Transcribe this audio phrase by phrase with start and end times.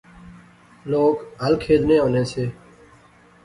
[0.89, 2.45] لوک ہل کھیدنے ہونے سے